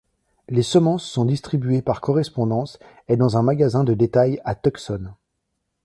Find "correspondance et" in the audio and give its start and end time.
2.01-3.17